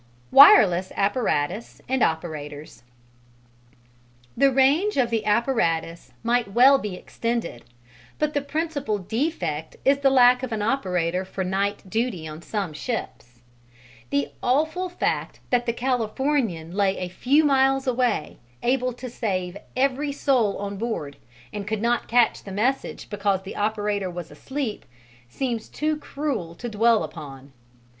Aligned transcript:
Wireless 0.31 0.91
apparatus 0.95 1.79
and 1.87 2.01
operators 2.01 2.81
The 4.35 4.51
range 4.51 4.97
of 4.97 5.11
the 5.11 5.23
apparatus 5.27 6.11
might 6.23 6.47
well 6.53 6.79
be 6.79 6.95
extended, 6.95 7.65
but 8.17 8.33
the 8.33 8.41
principal 8.41 8.97
defect 8.97 9.75
is 9.85 9.99
the 9.99 10.09
lack 10.09 10.41
of 10.41 10.51
an 10.51 10.63
operator 10.63 11.23
for 11.23 11.43
night 11.43 11.87
duty 11.87 12.27
on 12.27 12.41
some 12.41 12.73
ships. 12.73 13.41
The 14.09 14.31
awful 14.41 14.89
fact 14.89 15.39
that 15.51 15.67
the 15.67 15.71
Californian 15.73 16.71
lay 16.71 16.97
a 16.97 17.07
few 17.07 17.43
miles 17.43 17.85
away, 17.85 18.39
able 18.63 18.93
to 18.93 19.07
save 19.07 19.55
every 19.77 20.11
soul 20.11 20.57
on 20.57 20.77
board, 20.77 21.17
and 21.53 21.67
could 21.67 21.79
not 21.79 22.07
catch 22.07 22.41
the 22.43 22.51
message 22.51 23.07
because 23.11 23.43
the 23.43 23.55
operator 23.55 24.09
was 24.09 24.31
asleep, 24.31 24.83
seems 25.29 25.69
too 25.69 25.95
cruel 25.97 26.55
to 26.55 26.67
dwell 26.69 27.03
upon. 27.03 27.53